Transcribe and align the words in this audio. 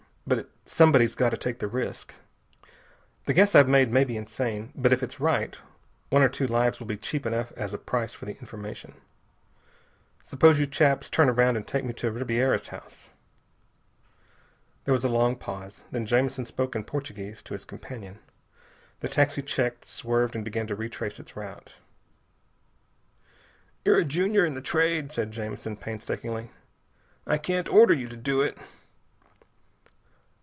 But 0.27 0.49
somebody's 0.63 1.15
got 1.15 1.31
to 1.31 1.37
take 1.37 1.59
the 1.59 1.67
risk. 1.67 2.13
The 3.25 3.33
guess 3.33 3.53
I've 3.53 3.67
made 3.67 3.91
may 3.91 4.05
be 4.05 4.15
insane, 4.15 4.71
but 4.75 4.93
if 4.93 5.03
it's 5.03 5.19
right 5.19 5.57
one 6.09 6.21
or 6.23 6.29
two 6.29 6.47
lives 6.47 6.79
will 6.79 6.87
be 6.87 6.95
cheap 6.95 7.25
enough 7.25 7.51
as 7.57 7.73
a 7.73 7.77
price 7.77 8.13
for 8.13 8.23
the 8.23 8.37
information. 8.39 8.93
Suppose 10.23 10.57
you 10.57 10.67
chaps 10.67 11.09
turn 11.09 11.27
around 11.27 11.57
and 11.57 11.67
take 11.67 11.83
me 11.83 11.91
to 11.93 12.11
Ribiera's 12.11 12.69
house?" 12.69 13.09
There 14.85 14.93
was 14.93 15.03
a 15.03 15.09
long 15.09 15.35
pause. 15.35 15.83
Then 15.91 16.05
Jamison 16.05 16.45
spoke 16.45 16.77
in 16.77 16.85
Portuguese 16.85 17.43
to 17.43 17.53
his 17.53 17.65
companion. 17.65 18.19
The 19.01 19.09
taxi 19.09 19.41
checked, 19.41 19.83
swerved, 19.83 20.33
and 20.33 20.45
began 20.45 20.67
to 20.67 20.75
retrace 20.75 21.19
its 21.19 21.35
route. 21.35 21.75
"You're 23.83 23.99
a 23.99 24.05
junior 24.05 24.45
in 24.45 24.53
the 24.53 24.61
Trade," 24.61 25.11
said 25.11 25.31
Jamison 25.33 25.75
painstakingly. 25.75 26.51
"I 27.27 27.37
can't 27.37 27.67
order 27.67 27.93
you 27.93 28.07
to 28.07 28.15
do 28.15 28.39
it." 28.39 28.57